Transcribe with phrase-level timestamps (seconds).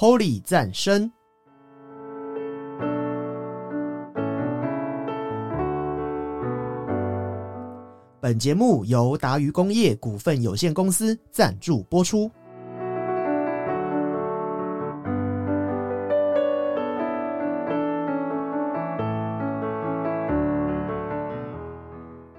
[0.00, 1.10] Holy 赞生。
[8.20, 12.30] 本节目由达渝工业股份有限公司赞助播出。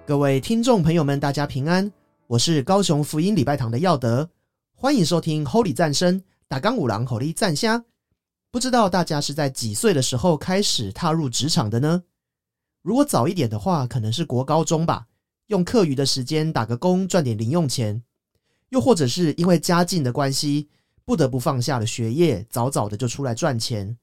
[0.05, 1.91] 各位听众朋友们，大家平安，
[2.27, 4.29] 我是高雄福音礼拜堂的耀德，
[4.73, 7.85] 欢迎收听 Holy 赞生打钢五郎口里赞虾。
[8.49, 12.05] 不知道大家是在几岁的时候开始踏入职场的呢？
[12.81, 15.05] 如果早一点的话，可能是国高中吧。
[15.45, 18.01] 用课余的时间打个工赚点零用钱，
[18.69, 20.69] 又或者是因为家境的关系，
[21.05, 23.95] 不得不放下了学业，早早的就出来赚钱。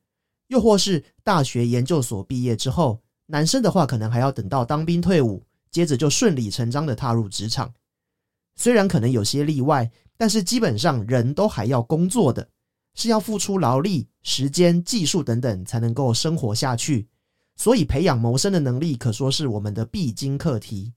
[0.47, 7.74] 又或是大学研究所毕业之后，男生的话可能还要等到当兵退伍，接着就顺理成章的踏入职场。
[8.55, 12.48] 虽然可能有些例外，但是基本上人都还要工作的，
[12.95, 17.08] 是要付出劳力、时间、技术等等才能够生活下去。
[17.56, 20.92] 所以培养谋生的能力，可说是我们的必经课题。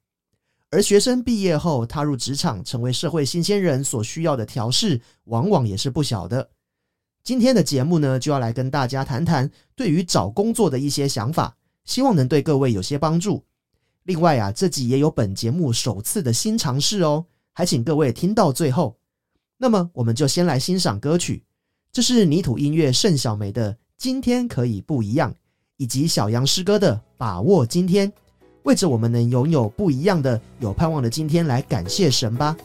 [0.72, 6.50] 而学生毕业后踏入职场，成为社会新鲜人所需要的调试，往往也是不小的。
[7.24, 13.44] 今天的节目呢，就要来跟大家谈谈对于找工作的一些想法，希望能对各位有些帮助。
[14.04, 18.99] 另外啊，这集也有本节目首次的新尝试哦，还请各位听到最后。
[19.62, 21.44] 那么，我们就先来欣赏歌曲，
[21.92, 25.34] 这是泥土音乐盛小梅的《今天可以不一样》，
[25.76, 28.10] 以及小杨诗歌的《把握今天》。
[28.64, 32.56] 为着我们能拥有不一样的、有盼望的今天来感谢神吧。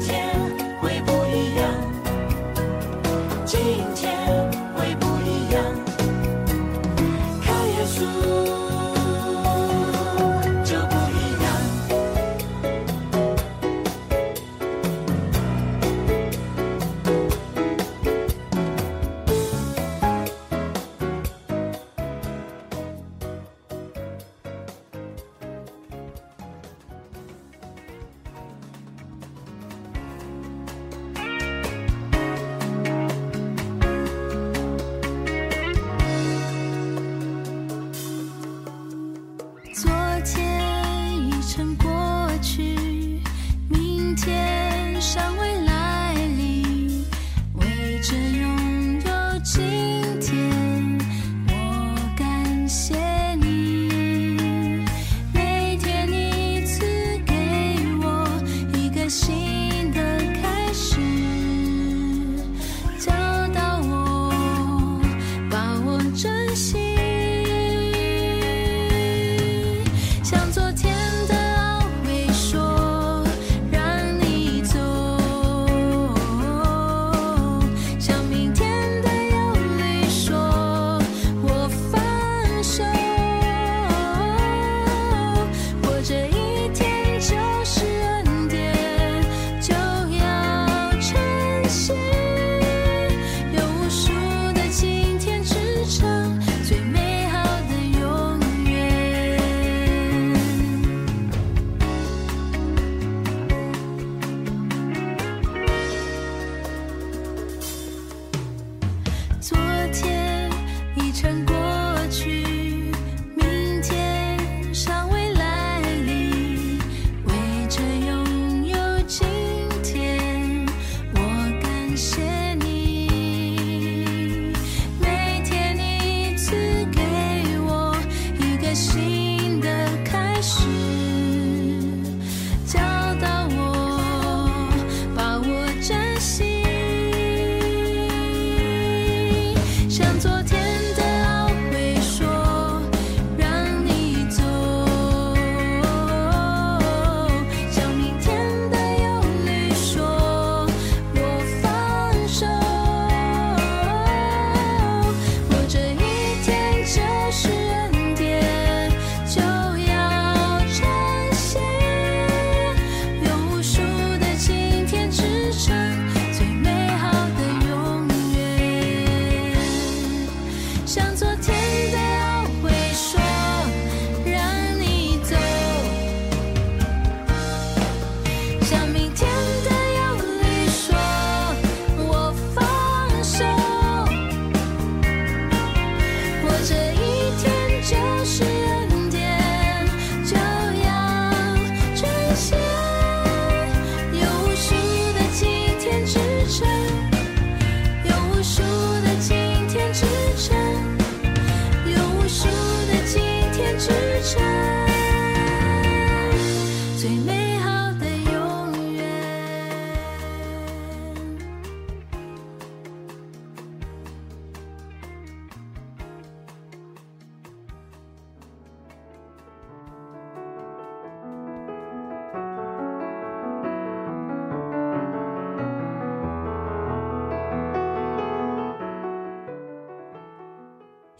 [0.00, 0.47] 天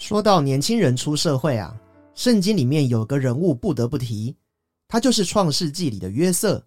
[0.09, 1.79] 说到年轻人出社会啊，
[2.15, 4.35] 圣经里面有个人物不得不提，
[4.89, 6.65] 他就是创世纪里的约瑟。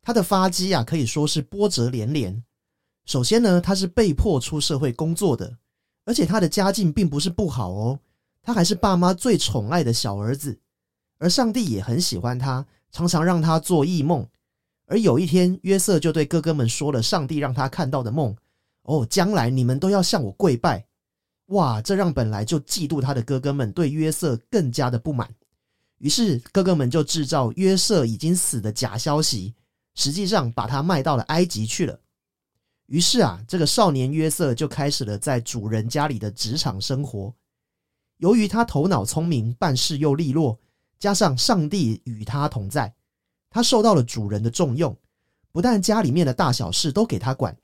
[0.00, 2.42] 他的发迹啊，可以说是波折连连。
[3.04, 5.58] 首先呢，他是被迫出社会工作的，
[6.06, 8.00] 而且他的家境并不是不好哦，
[8.40, 10.58] 他还是爸妈最宠爱的小儿子，
[11.18, 14.26] 而上帝也很喜欢他，常常让他做异梦。
[14.86, 18.34] 而有一天，约瑟就对哥哥们说了上帝让他看到的梦：
[18.84, 20.87] 哦，将来你们都要向我跪拜。
[21.48, 25.28] 哇，这让本来就嫉妒他的哥哥们对约瑟更加的不满。
[25.98, 29.54] 于是哥哥们就制造约瑟已经死的假消息，
[29.94, 31.98] 实际上把他卖到了埃及去了。
[32.86, 37.34] 于是啊，这个少年约瑟就开始了在主人家里的职场生活。
[38.18, 40.58] 由于他头脑聪明，办事又利落，
[40.98, 42.94] 加上上帝与他同在，
[43.50, 44.96] 他受到了主人的重用。
[45.50, 47.56] 不但家里面的大小事都给他管，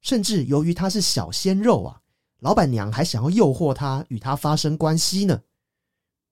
[0.00, 2.00] 甚至由于他是小鲜肉啊，
[2.44, 5.40] 老板娘还想要诱惑他与他发生关系呢。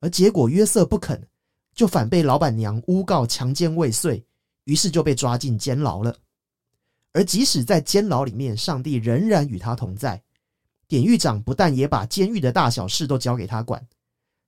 [0.01, 1.27] 而结果约瑟不肯，
[1.75, 4.23] 就反被老板娘诬告强奸未遂，
[4.65, 6.15] 于是就被抓进监牢了。
[7.15, 10.23] 而即使在监牢里面，上帝仍然与他同在。
[10.87, 13.83] 典狱长不但也把监狱的大小事都交给他管，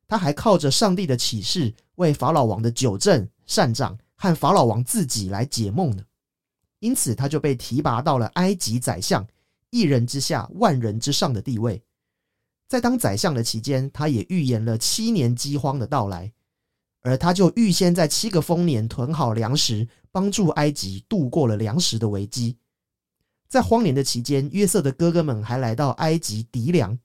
[0.06, 6.04] 他还靠着上帝的启示，为法老王的九正、善长和法老王自己来解梦呢。
[6.80, 9.26] 因此，他就被提拔到了埃及宰相，
[9.75, 11.83] 一人之下，万人之上的地位。
[12.69, 16.33] 在当宰相的期间，他也预言了七年饥荒的到来，
[17.02, 22.57] 而他就预先在七个丰年囤好粮食，帮助埃及度过了粮食的危机。
[23.49, 26.97] 在荒年的期间，约瑟的哥哥们还来到埃及籴粮，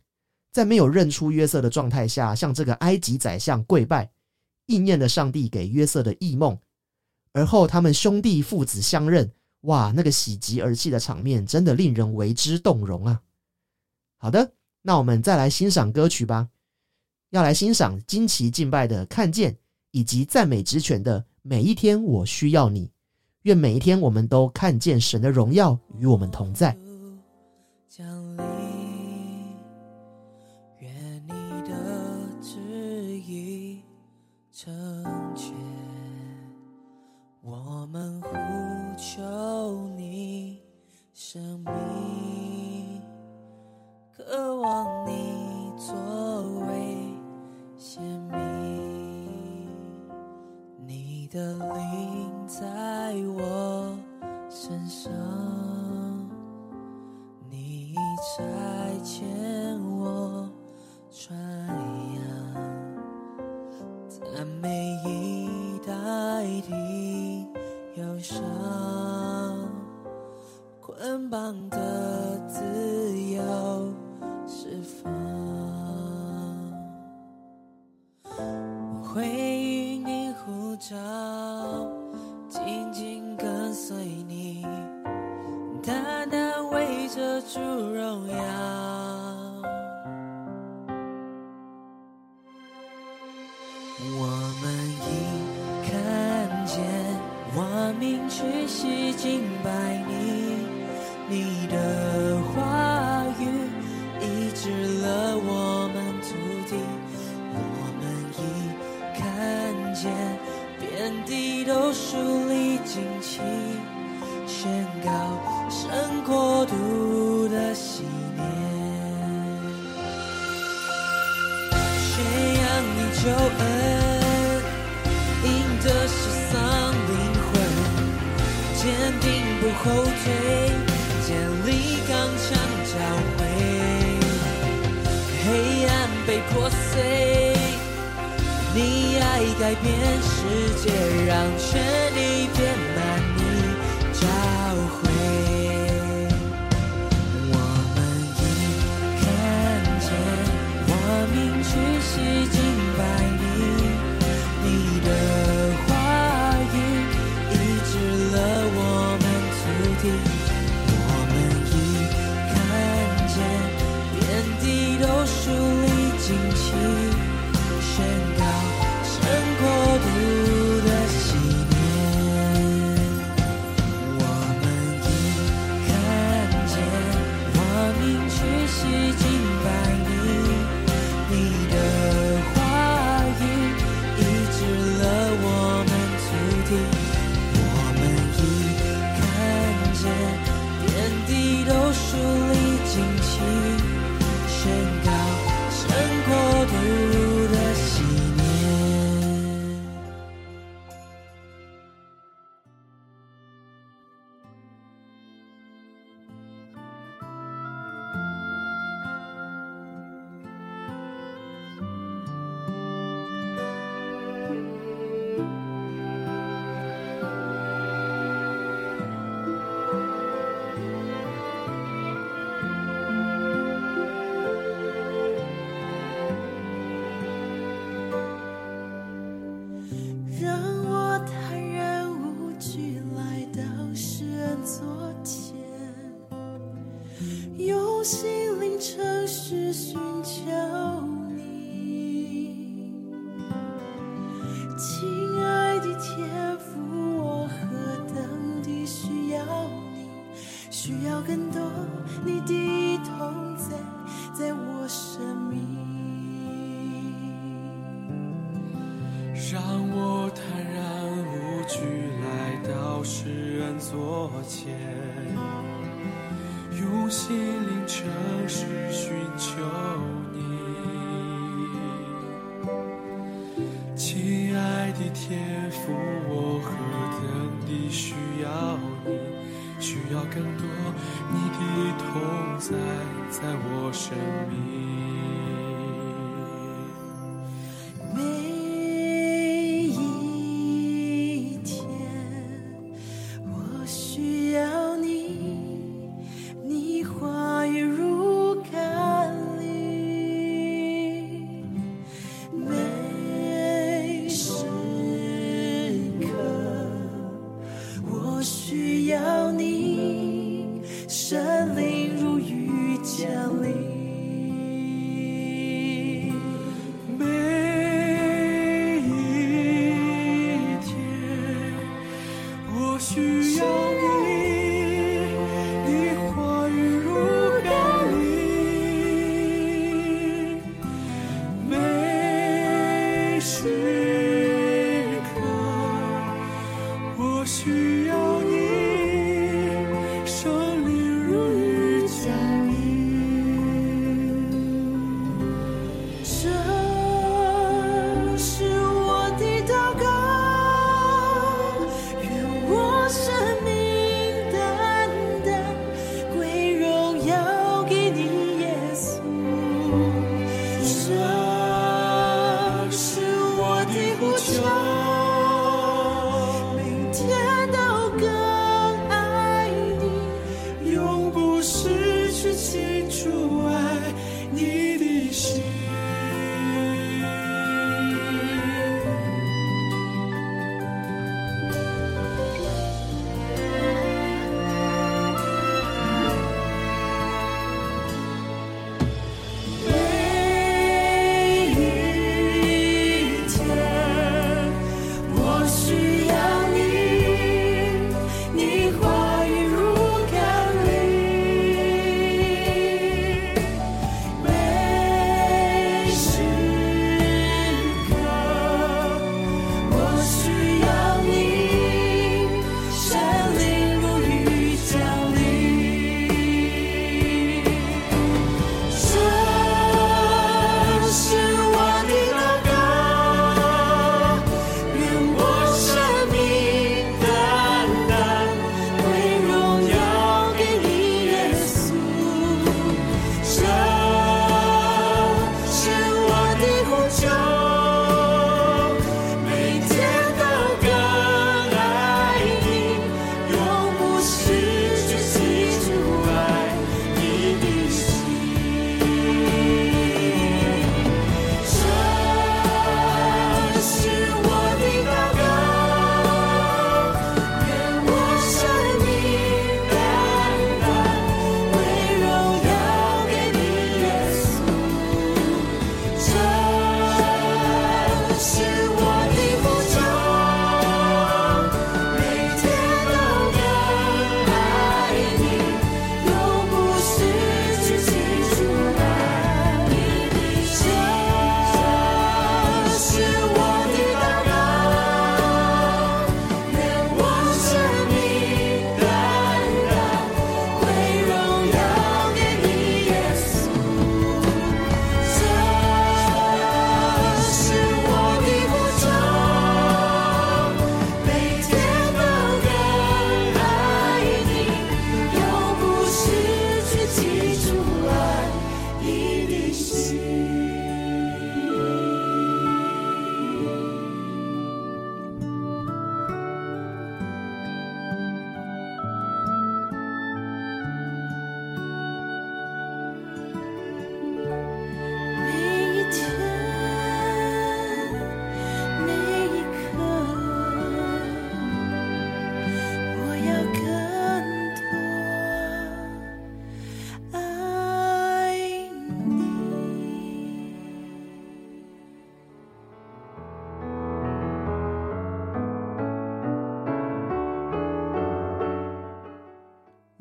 [0.52, 4.12] 在没有认出约瑟的状态下，向这个埃及宰相跪拜，
[4.68, 6.56] 应验了上帝给约瑟的异梦。
[7.34, 13.22] 而后，他们兄弟父子相认，哇，那个喜极而泣的场面，真的令人为之动容啊！
[14.18, 16.50] 好的，那我们再来欣赏歌曲吧。
[17.32, 19.54] 要来欣赏惊奇敬拜的《看见》，
[19.92, 22.88] 以及赞美职权的《每一天我需要你》。
[23.44, 26.78] 愿每一天我们都看见神的荣耀与我们同在。
[51.30, 53.96] 的灵在我
[54.50, 55.12] 身上，
[57.52, 58.44] 你差
[59.04, 59.24] 遣
[59.80, 60.50] 我
[61.12, 61.38] 传
[62.16, 62.24] 扬，
[64.10, 65.94] 赞美已代
[66.62, 67.46] 替
[68.02, 68.42] 忧伤，
[70.82, 71.78] 捆绑的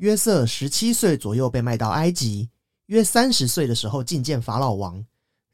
[0.09, 2.49] 约瑟十七岁左右被卖到埃及，
[2.87, 5.05] 约三十岁的时候觐见法老王。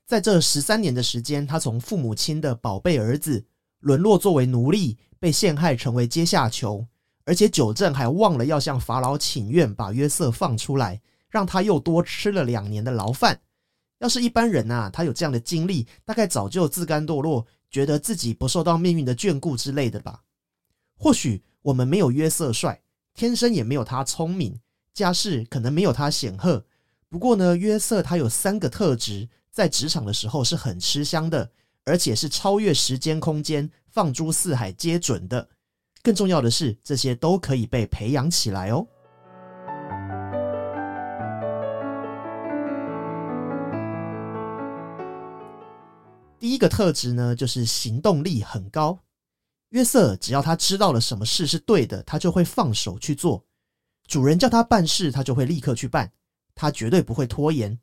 [0.05, 3.43] 在这十三年的时间，他从父母亲的宝贝儿子
[3.81, 6.87] 沦落作为奴隶，被陷害成为阶下囚，
[7.25, 13.37] 而且九正还忘了要向法老请愿，把约瑟放出来，让他又多吃了两年的牢饭。
[13.99, 20.21] 要是一般人呐、他有这样的经历，大概早就自甘堕落，觉得自己不受到命运的眷顾之类的吧。
[20.97, 22.81] 或许我们没有约瑟帅，
[23.15, 24.59] 天生也没有他聪明，
[24.93, 26.65] 家世可能没有他显赫。
[27.07, 31.49] 不过呢，约瑟他有三个特质，在职场的时候是很吃香的，
[31.85, 35.47] 而且是超越时间空间，放诸四海皆准的。
[36.03, 38.85] 更重要的是，这些都可以被培养起来哦。
[46.37, 48.99] 第一个特质呢，就是行动力很高。
[49.75, 53.45] 约瑟只要他知道了什么事是对的，他就会放手去做。
[54.07, 56.09] 主人叫他办事，他就会立刻去办，
[56.55, 57.77] 他绝对不会拖延。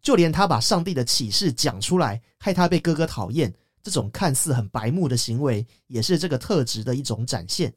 [0.00, 3.52] 就连他把上帝的启示讲出来，害他被哥哥讨厌，
[3.82, 7.70] 这种看似很白目的行为，也是这个特质的一种展现。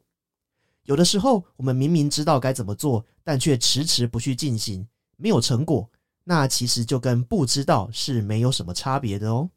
[0.84, 5.91] 有的时候，我们明明知道该怎么做，但却迟迟不去进行，没有成果，
[6.23, 9.49] 那其实就跟不知道是没有什么差别的哦。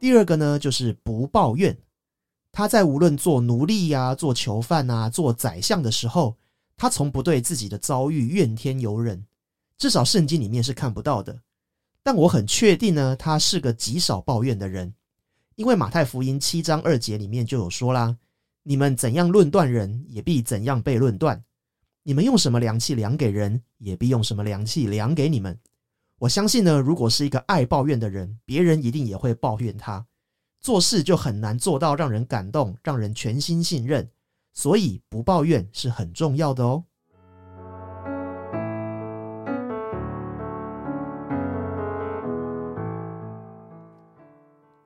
[0.00, 1.76] 第二个呢，就是不抱怨。
[2.50, 6.36] 他在无论做奴隶呀、做囚犯啊、做宰相的时候，
[6.76, 9.26] 他从不对自己的遭遇怨天尤人，
[9.76, 11.38] 至少圣经里面是看不到的。
[12.02, 14.92] 但我很确定呢，他是个极少抱怨的人，
[15.54, 18.16] 因为马太福音七章二节里面就有说啦
[18.64, 21.36] ：“你们怎样论断人，也必怎样被论断；
[22.02, 25.56] 你们用什么量器量给人，也必用什么量器量给你们。”
[26.20, 30.06] 我相信呢，如果是一个爱抱怨的人，别人一定也会抱怨他。
[30.60, 34.06] 做事就很难做到让人感动，让人全心信任，
[34.52, 36.84] 所以不抱怨是很重要的哦。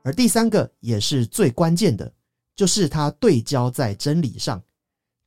[0.05, 2.15] 而第三个也是最关键的，
[2.55, 4.63] 就是他对焦在真理上。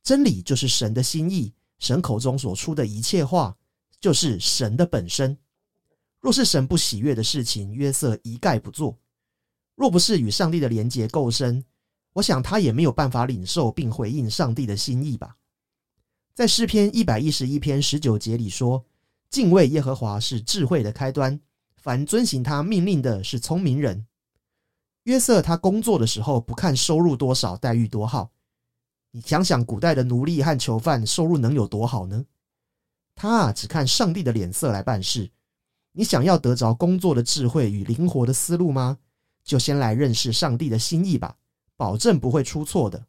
[0.02, 3.54] 真理就是神的心意，神口中所出的一切话，
[4.00, 5.36] 就是神的本身。
[6.20, 8.98] 若是神不喜悦的事情，约瑟一概不做。
[9.74, 11.64] 若不是与上帝的连结够深，
[12.14, 15.36] 我想他也没有办法领受并回应上帝的心意吧。
[16.34, 18.84] 在诗篇一百一十一篇十九节里说
[19.30, 21.40] ：“敬畏耶和华是智慧的开端，
[21.76, 24.06] 凡遵行他命令的是聪明人。”
[25.04, 28.32] 约瑟他工作的时候不看收入多少，待遇多好。
[29.12, 32.26] 你想想，古代的奴隶和囚犯收入能有多好呢？
[33.14, 35.30] 他啊，只看上帝的脸色来办事。
[35.98, 38.98] 你想要得着工作的智慧与灵活的思路吗？
[39.42, 41.34] 就先来认识上帝的心意吧，
[41.76, 43.04] 保证不会出错的。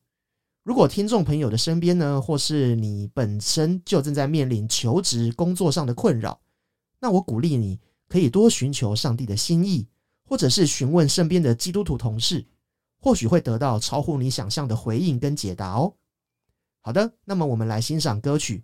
[0.64, 6.42] 如果听众朋友的身边呢，或是你本身就正在面临求职工作上的困扰，
[7.00, 9.88] 那我鼓励你可以多寻求上帝的心意，
[10.28, 12.44] 或者是询问身边的基督徒同事，
[13.00, 15.94] 或许会得到超乎你想象的回应跟解答哦。
[16.82, 18.64] 好的，那么我们来欣赏歌曲，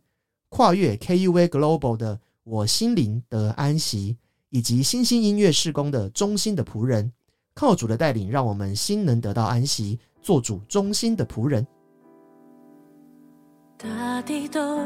[0.49, 4.13] 跨越 KUV Global 的《我心灵得安息》，
[4.51, 7.05] 以及新兴音乐施工的《忠心的仆人》。
[7.55, 11.65] 靠主的带领，让我们心能得到安息，做主忠心的仆人。
[13.77, 14.79] 大地都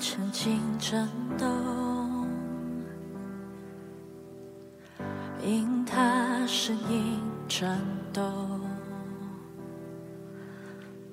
[0.00, 2.26] 曾经震动，
[5.44, 7.78] 因他声音颤
[8.10, 8.22] 抖。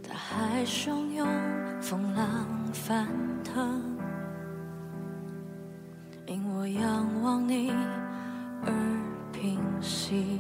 [0.02, 1.28] 大海汹涌，
[1.82, 3.06] 风浪翻
[3.44, 3.99] 腾，
[6.30, 7.72] 因我仰望你
[8.64, 8.72] 而
[9.34, 10.40] 平息。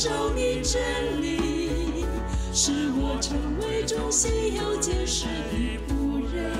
[0.00, 2.04] 守你真理，
[2.52, 6.52] 使我成为忠心又坚实的仆人。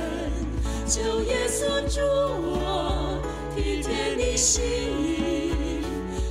[0.84, 3.22] 求耶稣助我
[3.54, 4.64] 体贴你心
[4.98, 5.52] 意，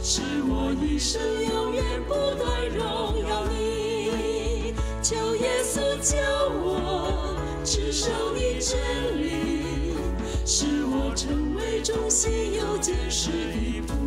[0.04, 4.74] 使我一生永远不断荣耀你。
[5.02, 6.18] 求耶稣教
[6.62, 8.78] 我持守你真
[9.18, 9.96] 理，
[10.46, 14.07] 使我成为忠心又坚实的仆人。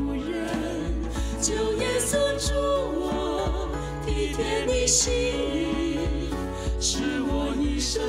[1.42, 2.52] 求耶稣助
[3.00, 3.70] 我
[4.04, 6.30] 体贴你心意，
[6.78, 8.02] 是我一生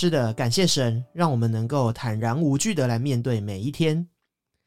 [0.00, 4.06] 是的，感谢神，让我们能够坦然无惧的来面对每一天。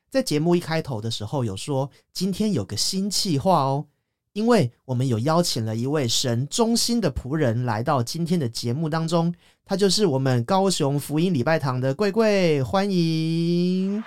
[0.09, 3.85] 在节目一开头的时候有说，今天有个新计划哦，
[4.33, 14.03] 因为我们有邀请了一位神中心的仆人来到今天的节目当中，他就是我们高雄福音礼拜堂的贵贵，欢迎。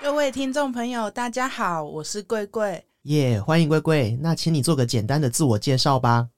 [0.00, 2.84] 各位听众朋友，大家好，我是贵贵。
[3.02, 4.16] 耶欢迎贵贵。
[4.22, 6.28] 那请你做个简单的自我介绍吧。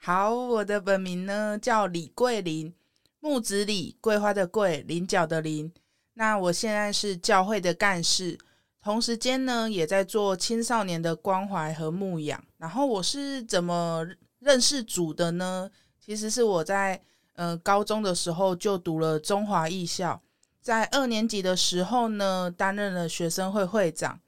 [0.00, 2.72] 好，我的本名呢叫李桂林，
[3.20, 5.70] 木子李，桂花的桂，菱角的菱。
[6.14, 8.38] 那我现在是教会的干事，
[8.80, 12.42] 同时间呢也在做青少年的关怀和牧养。
[12.56, 14.06] 然后我是怎么
[14.38, 15.68] 认识主的呢？
[16.00, 17.02] 其实是我在
[17.34, 20.22] 呃高中的时候就读了中华艺校，
[20.62, 24.18] 在二年级的时候呢担任了学生会会长，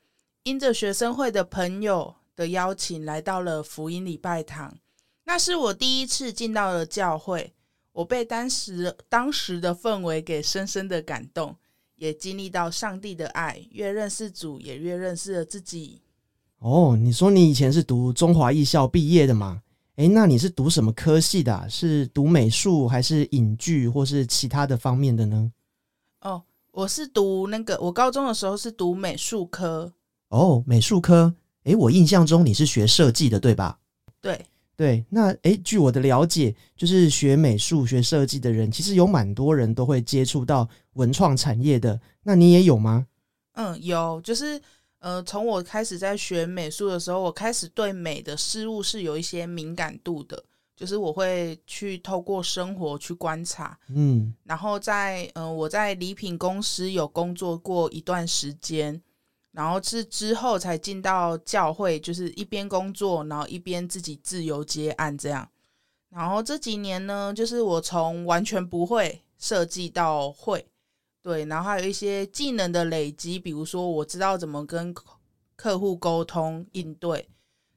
[0.42, 4.76] 因着学生会的朋友的邀请，来到了福音礼拜堂。
[5.32, 7.52] 那是我第一次进到了教会，
[7.92, 11.54] 我被当时当时的氛围给深深的感动，
[11.94, 16.02] 也经历到上帝的爱，越认识主，也越认识了自己。
[16.58, 19.62] 哦，你说你以前是读中华艺校毕业的嘛？
[19.94, 25.52] 诶，那你是读什么科系的啊、是读美术还是影剧或是其他的方面的呢？
[26.22, 29.92] 哦，我是读那个，我高中的时候是读美术科，
[30.30, 31.32] 哦，美术科。
[31.62, 33.78] 诶，我印象中你是学设计的，对吧？
[34.20, 34.44] 对，
[34.80, 42.00] 对，那诶，据我的了解，就是学美术、学设计的人，其实有蛮多人都会接触到文创产业的。
[42.22, 43.06] 那你也有吗？
[43.52, 44.58] 嗯，有，就是
[45.00, 50.42] 呃，从我开始在学美术的时候，我开始对美的事物是有一些敏感度的，
[50.74, 58.98] 就是我会去透过生活去观察，嗯，然后在呃我在礼品公司有工作过一段时间，
[59.52, 65.48] 然后是之后才进到教会，就是一边工作，然后一边自己自由接案这样。
[66.10, 70.66] 然后这几年呢，就是我从完全不会设计到会，
[71.22, 75.04] 对，然后还有一些技能的累积，比如说我知道怎么跟客
[75.56, 77.28] 客户沟通应对，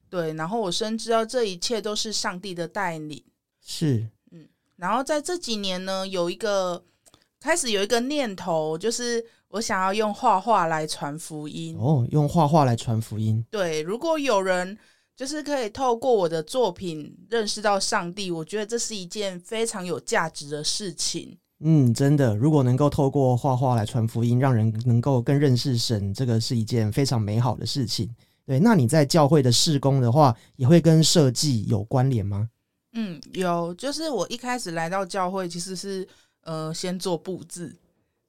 [0.08, 3.24] 对，然后我深知道这一切都是上帝的带领。
[3.60, 6.84] 是，嗯然后在这几年呢，有一个
[7.38, 11.76] 开始有一个念头，就是我想要用画画来传福音。
[11.78, 13.44] 哦，用画画来传福音。
[13.52, 14.76] 对，如果有人
[15.14, 21.38] 就是可以透过我的作品认识到上帝，我觉得这是一件非常有价值的事情。
[21.60, 28.12] 嗯，真的，如果能够透过画画来传福音，让人能够更认识神，这个是一件非常美好的事情。
[28.44, 32.50] 对，那你在教会的事工的话，也会跟设计有关联吗？
[32.94, 36.06] 嗯，有，就是我一开始来到教会，其实是
[36.42, 37.74] 呃先做布置，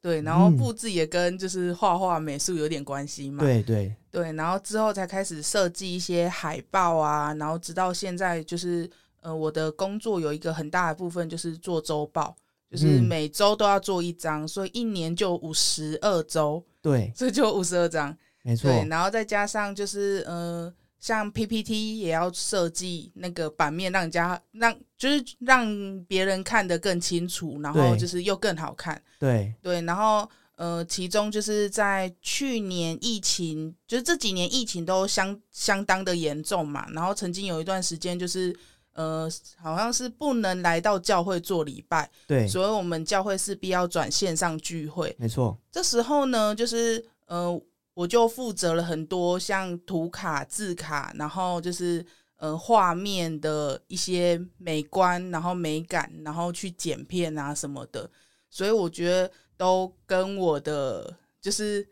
[0.06, 0.58] 对，然后嗯。
[0.58, 3.44] 布置也跟就是画画美术有点关系嘛。
[3.44, 8.88] 对对，对，然后之后才开始设计一些海报啊，然后直到现在就是
[9.22, 12.36] 呃，我的工作有一个很大的部分就是做周报，
[12.70, 13.04] 就是嗯。
[13.04, 18.16] 每周都要做一张，所以一年就五十二周，对，所以就五十二张。
[18.44, 18.56] 没。
[18.56, 20.72] 错，对，然后再加上就是呃，
[21.06, 29.00] 像 PPT 也要设计那个版面，让人家让就是让别人看得更清楚，然后就是又更好看。
[29.20, 38.52] 对，对，然后呃，其中就是在去年疫情，就是这几年疫情都相相当的严重嘛，然后曾经有一段时间就是
[38.94, 45.16] 呃，好像是不能来到教会做礼拜，对，所以我们教会势必要转线上聚会。
[45.20, 47.62] 没错，这时候呢，就是呃，
[47.96, 52.06] 我就负责了很多像图卡、字卡，然后就是
[52.38, 58.08] 呃画面的一些美观，然后美感，然后去剪片啊什么的。
[58.50, 61.88] 所以我觉得都跟我的就是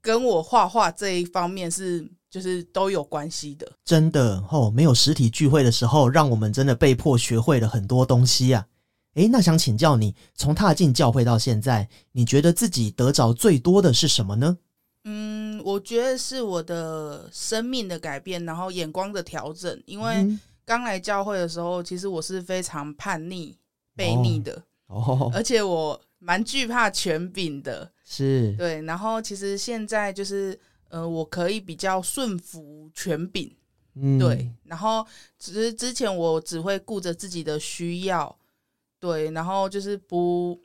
[0.00, 3.70] 跟我画画这一方面是就是都有关系的。
[3.84, 8.66] 真的哦，没有实体聚会的时候，让我们真的被迫学会了很多东西啊。
[9.14, 14.58] 诶，那想请教你，从踏进教会到现在，你觉得自己得着最多的是什么呢？
[15.04, 19.82] 嗯，我觉得是我的生命的改变，然后眼光的调整。
[19.86, 23.56] 因为嗯刚来教会的时候，其实我是非常叛逆、
[23.94, 27.92] 悖逆的，哦，而且我蛮惧怕权柄的。
[28.02, 33.54] 是，对，然后其实现在就是，呃，我可以比较顺服权柄，
[33.94, 34.18] 嗯。
[34.18, 35.06] 对，，然后
[35.38, 38.34] 只是之前我只会顾着自己的需要，
[38.98, 40.58] 对，然后就是不，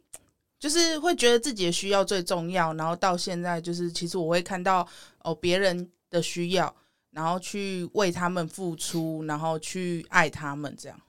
[0.59, 4.85] 就是会觉得自己的需要最重要，然后到现在就是，其实我会看到
[5.23, 6.75] 哦别人的需要，
[7.11, 10.99] 然后去为他们付出，然后去爱他们，这样。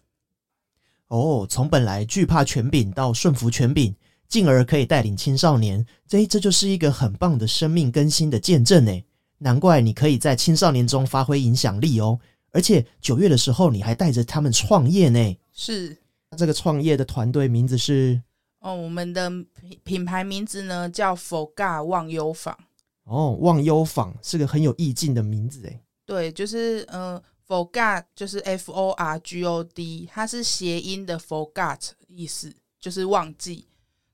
[1.09, 3.93] 哦，从本来惧怕权柄到顺服权柄，
[4.29, 9.03] 进而可以带领青少年，这这就是一个很棒的生命更新的见证呢。
[9.39, 12.21] 难怪你可以在青少年中发挥影响力哦，
[12.53, 15.37] 而且九月的时候你还带着他们创业呢。
[15.53, 15.97] 是
[16.37, 18.23] 这个创业的团队名字是
[18.61, 22.57] 哦，我们的品品牌名字呢叫 Forga 忘忧坊。
[23.05, 25.81] 哦，忘忧坊是个很有意境的名字诶。
[26.07, 33.67] 对，就是呃，forgot 就是 F O R G O D，它是谐音的 forgot 意思，就是忘记。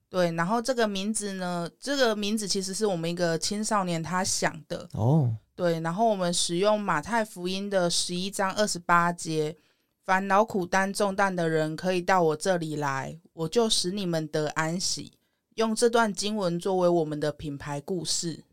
[0.09, 4.89] 对，然后这个名字呢，这个名字其实是我们一个青少年他想的。
[4.93, 9.55] 哦，对，然后我们使用马太福音的十一章二十八节，
[10.07, 15.13] 凡劳苦担重担的人可以到我这里来，我就使你们得安息。
[15.57, 18.45] 用这段经文作为我们的品牌故事。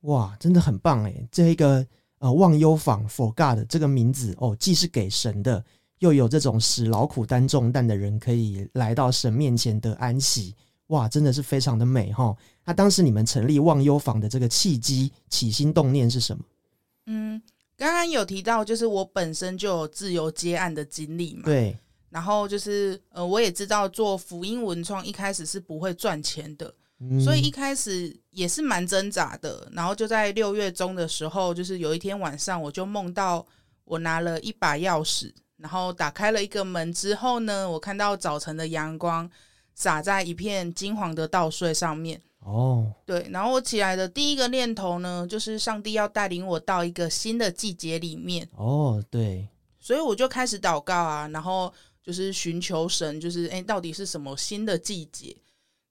[0.00, 1.26] 哇，真的很棒诶。
[1.32, 1.86] 这一个
[2.18, 5.64] 呃忘忧坊 for God 这个名字哦，既是给神的，
[6.00, 10.54] 又有这种使劳苦担重担的人可以来到神面前得安息。
[10.88, 12.36] 哇，真的是非常的美哈。
[12.66, 16.44] 那当时你们成立忘忧坊的这个契机、起心动念是什么？
[17.06, 17.40] 嗯，
[17.80, 21.44] 刚刚有提到，就是我本身就有自由接案的经历嘛。
[21.46, 21.74] 对，
[22.10, 29.66] 然后就是呃，我也知道做福音文创一开始是不会赚钱的，嗯所以一开始也是蛮挣扎的。
[29.72, 33.46] 然后就在六月中的时候，就是有一天晚上，我就梦到
[33.86, 39.30] 我拿了一把钥匙，然后打开了一个门之后呢，我看到早晨的阳光
[39.74, 42.20] 洒在一片金黄的稻穗上面。
[42.40, 48.48] 哦，对，然后我起来的第一个念头呢，就是上帝要带领我到一个新的季节里面。
[48.56, 49.46] 哦，对，
[49.78, 51.72] 所以我就开始祷告啊，然后
[52.02, 55.36] 就是寻求神，就是哎，诶到底是什么新的季节？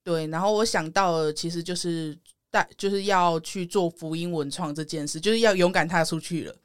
[0.03, 2.17] 对，然后我想到了，其实就是
[2.49, 6.55] 带，就是要去做福音文创这件事，就是要勇敢踏出去了。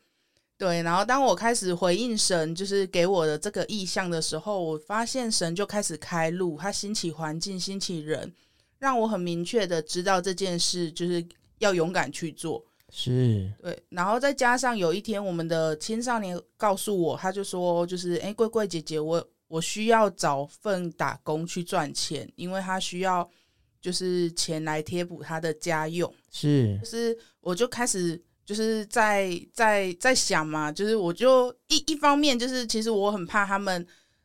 [0.56, 8.32] 对，然后当我开始回应神，就是给我的这个意向的时候，我发现神就开始开路，他兴起环境，兴起人，
[8.84, 11.26] 让我很明确的知道这件事就是
[11.58, 12.62] 要勇敢去做。
[12.90, 23.28] 是，对，然后再加上有一天，我们的青少年告诉我，他就说，就是哎，贵贵姐姐，我我需要找份打工去赚钱，因为他需要
[23.80, 26.12] 就是钱来贴补他的家用。
[26.30, 33.84] 是就，是我就开始就是在在在想嘛，就是我就一一方面就是其实我很怕他们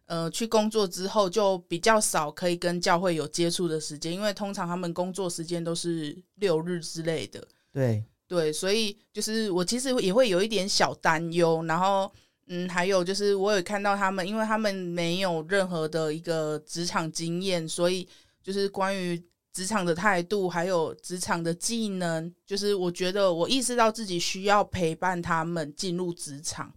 [0.09, 7.47] 呃去工作之后就比较少可以跟教会有接触的时间，因为通常他们工作时间都是六日之类的。
[7.71, 12.11] 对，对，所以就是我其实也会有一点小担忧，然后
[12.47, 18.09] 嗯，还有就是我有看到他们，因为他们没有任何的一个职场经验，所以
[18.41, 26.73] 就是关于职场的态度，还有职场的技能，就是我觉得我意识到自己需要陪伴他们进入职场，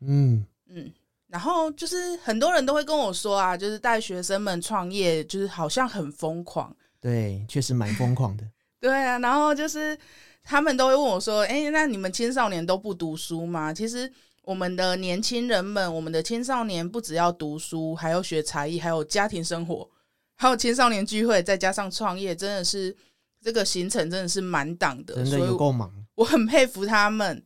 [0.00, 0.90] 嗯，嗯。
[1.30, 8.44] 然后就是很多人都会跟我说啊，就是带学生们创业，就是好像很疯狂，对，确实蛮疯狂的。
[8.80, 9.96] 对啊，然后就是
[10.42, 14.10] 他们都会问我说：“哎，那你们青少年都不读书吗？”其实
[14.42, 19.88] 我们的年轻人们，我们的青少年不只要读书，还要学才艺，还有家庭生活，
[20.34, 22.96] 还有青少年聚会，再加上创业，真的是
[23.40, 25.92] 这个行程真的是满档的，真的所以有够忙。
[26.16, 27.40] 我很佩服他们。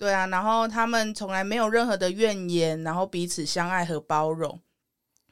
[0.00, 4.58] 对啊，然后他们从来没有任何的怨言，然后彼此相爱和包容。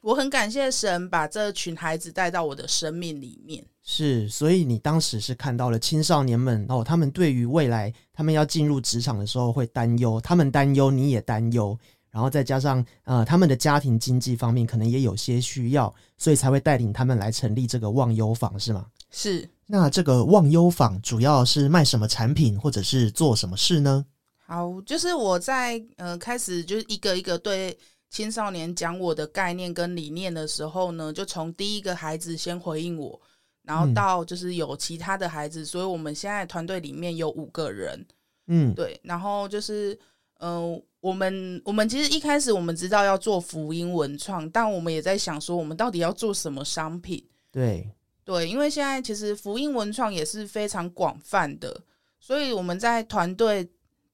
[0.01, 3.65] 我很感谢神把这群孩子带到我的生命里面。
[3.81, 11.75] 是，所以你当时是看到了青少年们哦，他们对于未来他们要进入职场的时候会担忧，他们担忧，你也担忧，
[12.11, 18.85] 然后再加上呃他们的家庭经济方面可能也有些需要，所以才会带领他们来成立这个忘忧坊，是吗？
[19.09, 24.05] 是那这个忘忧坊主要是卖什么产品，或者是做什么事呢？
[24.49, 27.77] 好，就是我在呃开始就是一个一个对
[28.09, 33.21] 青少年讲我的概念跟理念的时候呢，就从第一个孩子先回应我，
[33.61, 33.93] 然后嗯。
[33.93, 38.03] 到就是有其他的孩子，所以我们现在团队里面有五个人，
[38.47, 39.93] 嗯，对，然后就是
[40.39, 47.23] 嗯、呃我们我们其实一开始我们知道要做福音文创，但我们也在想说，我们到底要做什么商品？
[47.51, 47.87] 对，
[48.25, 51.83] 对，因为现在其实福音文创也是非常广泛的，
[52.19, 53.69] 所以我们在团队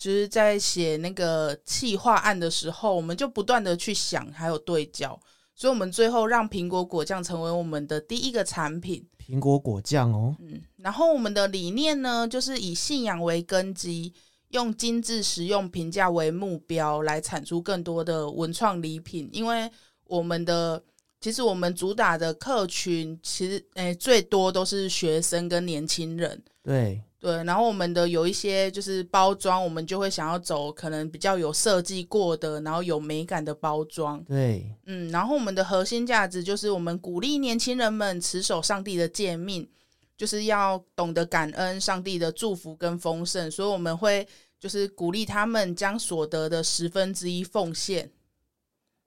[0.06, 5.20] 就是在写那个企划案的时候，我们就不断的去想，还有对焦，
[5.56, 9.04] 所以我们最后让苹果果酱成为我们的第一个产品。
[9.18, 14.14] 苹果果酱哦，嗯，然后我们的理念呢，就是以信仰为根基，
[14.50, 19.28] 用精致实用、评价为目标，来产出更多的文创礼品。
[19.34, 19.68] 因为
[20.04, 20.80] 我们的
[21.20, 26.40] 其实我们主打的客群，其实诶、最多都是学生跟年轻人。
[26.62, 34.24] 对，对，然后我们的有一些就是包装，我们就会想要走可能比较有设计过的，然后有美感的包装。
[34.26, 39.68] 对，嗯，然后我们的核心价值就是我们鼓励年轻人们持守上帝的诫命，
[40.16, 44.28] 就是要懂得感恩上帝的祝福跟丰盛，所以我们会
[44.60, 48.12] 就是鼓励他们将所得的十分之一奉献。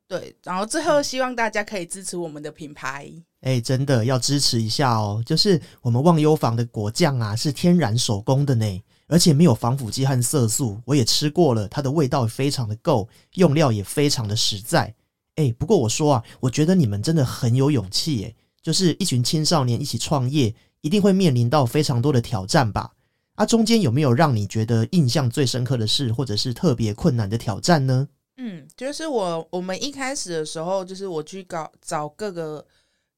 [0.09, 3.13] 对，然后最后希望大家可以支持我们的品牌。
[3.41, 5.23] 哎，真的要支持一下哦。
[5.25, 14.95] 就是我们忘忧坊的果酱啊，是天然手工的呢，而且没有防腐剂和色素，我也吃过了，它的味道非常的够，用料也非常的实在。
[15.37, 22.93] 哎，不过我说啊，我觉得你们真的很有勇气耶，就是一群青少年一起创业，一定会面临到非常多的挑战吧？
[23.37, 28.09] 啊，中间有没有让你觉得印象最深刻的事，或者是特别困难的挑战呢？
[28.37, 32.67] 嗯，就是我我们一开始的时候，就是我去搞找各个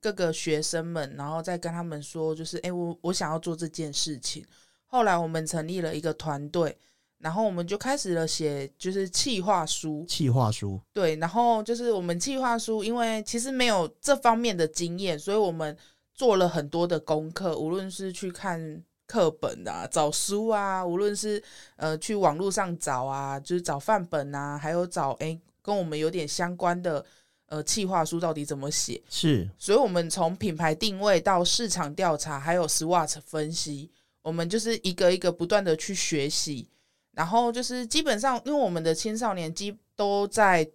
[0.00, 4.44] 各个学生们，然后再跟他们说，就是哎、诶我我想要做这件事情。
[4.86, 6.76] 后来我们成立了一个团队，
[7.18, 15.76] 然后我们就开始了写就是企划书，企划书，对，然后就是我们企划书，因为其实没有这方面的经验，所以我们
[16.12, 21.42] 做了很多的功课，无论是去看课本啊、找书啊，无论是
[21.76, 27.04] 呃去网络上找啊，就是找范本啊，还有找诶跟我们有点相关的
[27.50, 29.00] 呃企划书到底怎么写。
[29.08, 29.46] 是。
[29.58, 33.90] 所以我们从品牌定位到市场调查，还有 SWOT 分析，
[34.22, 36.66] 我们就是一个一个不断的去学习，
[37.12, 40.66] 然后就是基本上，因为我们的青少年基都在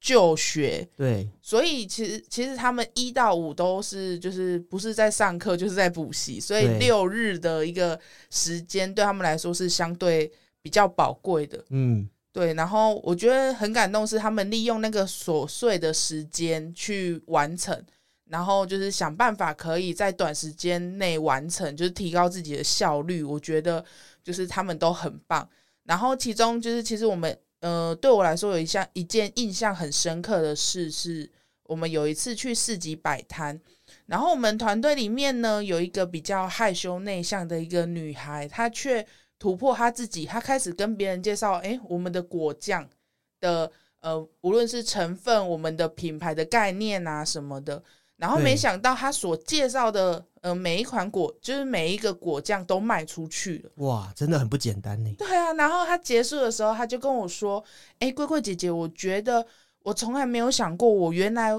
[0.00, 10.30] 就学，对，所以其实其实他们一到五都是就是不是在上课就是在补习，所以六日的一个时间对他们来说是相对
[10.60, 11.64] 比较宝贵的。
[11.70, 17.80] 嗯，对，然后我觉得很感动，是他们利用那个琐碎的时间去完成，
[18.24, 23.22] 然后就是想办法可以在短时间内完成，就是提高自己的效率。
[23.22, 23.84] 我觉得
[24.24, 25.48] 就是他们都很棒。
[25.84, 31.30] 然后其中就是其实我们呃对我来说有一项一件印象很深刻的事是，
[31.62, 33.60] 我们有一次去市集摆摊。
[34.06, 39.06] 然后我们团队里面呢，有一个比较害羞内向的一个女孩，她却
[39.44, 42.88] 突破他自己，他开始跟别人介绍，诶，我们的果酱
[43.42, 43.70] 的
[44.00, 47.84] 呃，无论是成分、我们的品牌的概念啊什么的，
[48.16, 53.70] 然后没想到他所介绍的呃每一款果，就是每一个果酱都卖出去了。
[53.84, 55.14] 哇，真的很不简单呢。
[55.18, 57.62] 对啊，然后他结束的时候，他就跟我说
[58.00, 59.46] ：“诶，桂桂姐姐，我觉得
[59.80, 61.52] 我从来没有想过，我原来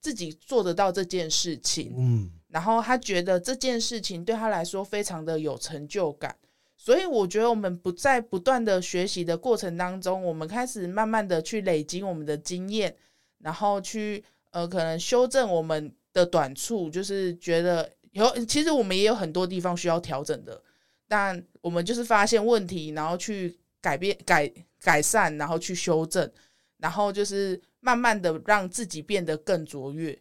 [0.00, 6.34] 自己做得到这件事情。”嗯，然后他觉得这件事情对他来说非常的有成就感，
[6.80, 12.96] 所以我觉得我们不在不断的学习的过程当中，我们开始慢慢的去累积我们的经验，
[13.40, 20.62] 然后去呃可能修正我们的短处，就是觉得有其实我们也有很多地方需要调整的，
[21.08, 24.48] 但我们就是发现问题，然后去改变改
[24.80, 26.30] 改善，然后去修正，
[26.76, 30.16] 然后就是慢慢的让自己变得更卓越。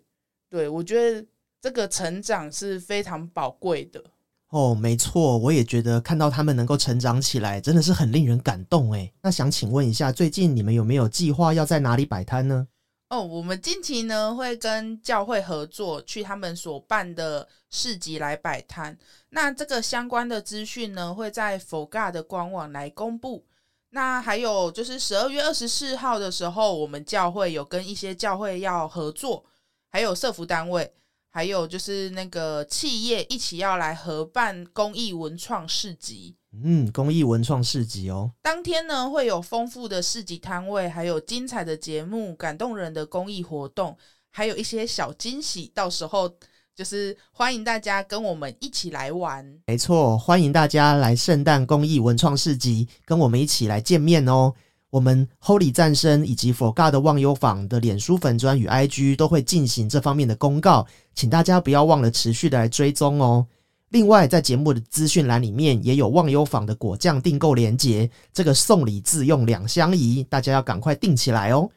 [0.50, 1.24] 对我觉得
[1.62, 4.04] 这个成长是非常宝贵的。
[4.50, 9.12] 哦，没错，我也觉得看到他们能够成长起来，真的是很令人感动哎。
[9.22, 12.68] 那想请问一下，最近你们有没有计划要在哪里摆摊呢？
[13.10, 18.98] 哦，我们近期呢会跟教会合作，去他们所办的市集来摆摊。
[19.30, 23.46] 那这个相关的资讯呢，会在 FOGA 的官网来公布。
[23.92, 29.46] 那还有就是十二月二十四号的时候，我们教会有跟一些教会要合作，
[29.90, 30.92] 还有社服单位，
[31.38, 36.36] 还还有就是那个企业一起要来合办公益文创市集。
[36.64, 43.96] 嗯，公益文创市集哦，当天呢会有丰富的市集摊位，还有精彩的节目、感动人的公益活动，
[44.32, 45.72] 还有一些小惊喜。
[45.76, 46.28] 到时候
[46.76, 49.46] 就是欢迎大家跟我们一起来玩。
[49.68, 54.56] 没错，欢迎大家来圣诞公益文创市集，跟我们一起来见面哦。
[54.90, 60.88] 我们 Holy 战声以及 For God 的忘忧坊的脸书粉砖与 IG 都会进行这方面的公告，
[61.18, 63.44] 请大家不要忘了持续的来追踪哦。
[63.90, 71.68] 另外，在节目的资讯栏里面也有忘忧坊的果酱订购链接，这个送礼自用两相宜，大家要赶快订起来哦。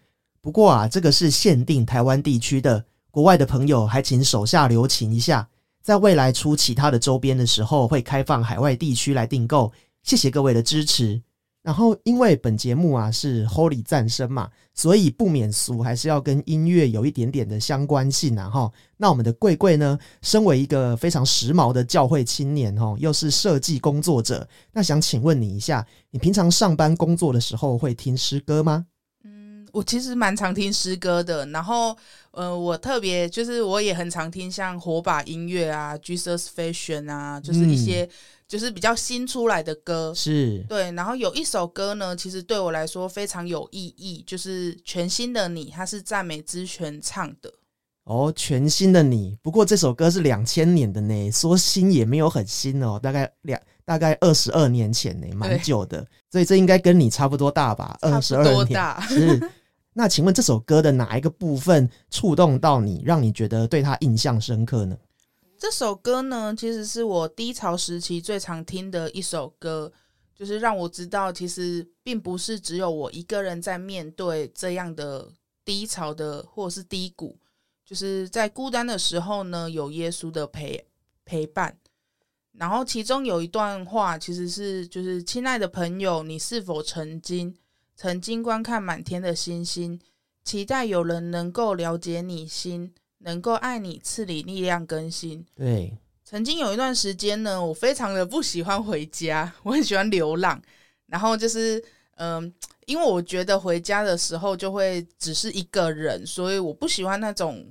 [0.42, 5.48] 不过啊，这个是限定台湾地区的，国外的朋友还请手下留情一下，
[5.80, 9.72] 在未来出其他的周边的时候，会开放海外地区来订购。
[10.02, 11.22] 谢谢各位的支持。
[11.70, 18.72] 然后，因为本节目啊是 Holy 战声嘛，所以不免俗，还是要跟音乐有一点点的相关性啊哈。
[18.96, 28.86] 那我们的贵贵呢，身为一个非常时髦的教会青年哈，又是设计工作者，那想请问你一下，你平常上班工作的时候会听诗歌吗？
[29.70, 31.96] 嗯，我其实蛮常听诗歌的，然后
[32.32, 38.08] 呃，我特别就是我也很常听像火把音乐啊、Jesus Fashion 啊，就是一些
[38.46, 40.12] 就是比较新出来的歌。
[40.14, 47.52] 是对，然后有一首歌呢，其实对我来说非常有意义，就是《全新的你》，它是赞美之泉唱的。
[48.04, 49.36] 哦，全新的你。
[49.42, 56.04] 不过这首歌是两千年的呢，说新也没有很新哦，大概两大概二十二年前呢，蛮久的。
[56.30, 57.96] 所以这应该跟你差不多大吧？
[58.00, 59.50] 二十二年大是。
[59.92, 64.96] 那请问这首歌的哪一个部分触动到你，让你觉得对它印象深刻呢？
[65.58, 69.92] 这首歌呢，其实是我低潮时期最常听的一首歌，
[70.34, 75.28] 就是让我知道，其实并不是只有我一个人在面对这样的
[75.64, 77.36] 低潮的或者是低谷，
[77.84, 80.86] 就是在孤单的时候呢，有耶稣的陪
[81.24, 81.76] 陪伴。
[82.52, 87.54] 然后其中有一段话，其实是就是亲爱的朋友，你是否曾经
[88.00, 90.00] 曾经观看满天的星星，
[90.42, 95.44] 期待有人能够了解你心，能够爱你，赐你力量更新。
[95.54, 100.58] 对，曾经有一段时间呢，我非常的不喜欢回家，我很喜欢流浪。
[101.08, 101.84] 然后就是，
[102.16, 102.50] 嗯、
[102.86, 107.62] 因为我觉得回家的时候就会只是一个人，所以我不喜欢那种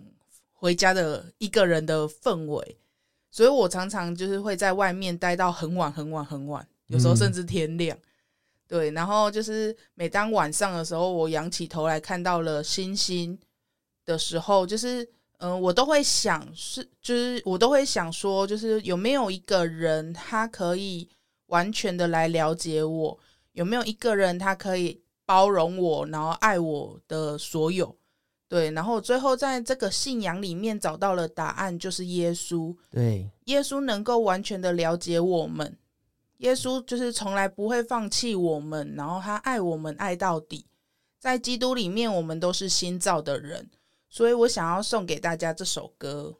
[0.53, 2.77] 回家的一个人的氛围。
[3.31, 7.97] 所以我常常就是会在外面待到很晚很晚很晚，有时候嗯甚至天亮。
[8.69, 13.37] 对，然后就是每当晚上的时候，我仰起头来看到了星星
[14.05, 15.03] 的时候，就是
[15.39, 21.09] 嗯、呃我都会想是，就是我都会想说，就是有没有一个人他可以
[21.47, 23.19] 完全的来了解我，
[23.53, 27.95] 有没有一个人他可以包容我，然后爱我的所有。
[28.47, 32.75] 对，然后最后在这个信仰里面找到了答案，就是耶稣。
[32.91, 35.77] 对，耶稣能够完全的了解我们，
[36.39, 40.65] 耶稣就是从来不会放弃我们，然后他爱我们爱到底。
[41.19, 43.69] 在基督里面，我们都是新造的人，
[44.09, 46.33] 所以我想要送给大家这首歌。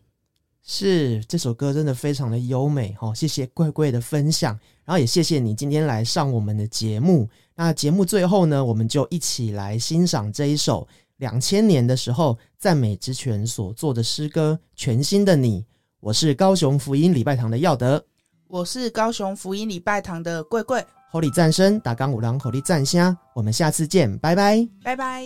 [0.62, 7.30] 是这首歌真的非常的优美哈、谢谢贵贵的分享，然后也谢谢你今天来上我们的节目。
[7.56, 10.88] 那节目最后呢，我们就一起来欣赏这一首
[11.18, 15.62] 两千年的时候赞美之泉所做的诗歌《全新的你》。
[16.00, 18.06] 我是高雄福音礼拜堂的耀德
[18.50, 24.68] 我是高雄福音礼拜堂的贵贵，，Holy 战声打钢五郎 Holy 战虾，我们下次见，拜拜。
[24.84, 25.24] 拜拜。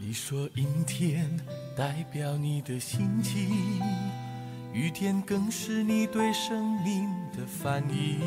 [0.00, 1.38] 你说阴天
[1.76, 3.50] 代表你的心情，
[4.72, 8.18] 雨天更是你对生命的反应。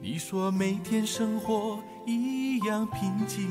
[0.00, 3.50] 你说每天生活一样平静，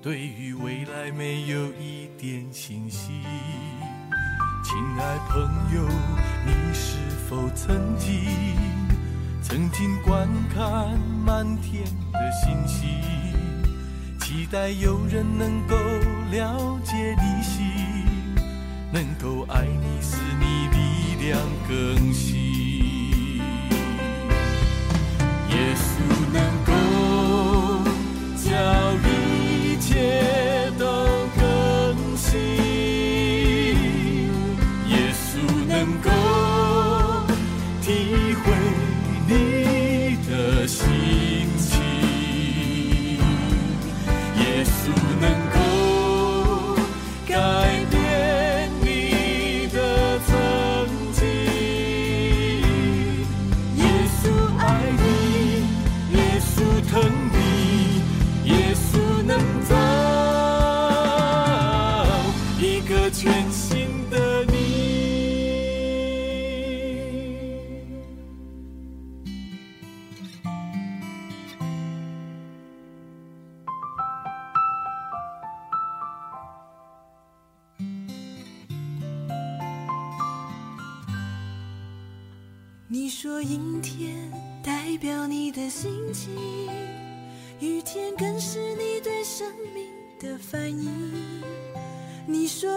[0.00, 3.22] 对于未来没有一点信心。
[4.62, 5.42] 亲爱朋
[5.74, 5.82] 友，
[6.46, 6.96] 你是
[7.28, 8.56] 否曾经
[9.42, 12.88] 曾经观看满天的星星？
[14.20, 15.76] 期待有人能够
[16.30, 17.66] 了解你心，
[18.92, 23.38] 能够爱你，使你力量更新。
[25.50, 25.90] 耶稣
[26.32, 26.72] 能够
[28.36, 28.52] 将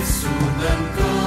[0.00, 0.64] 耶稣能
[0.96, 1.19] 够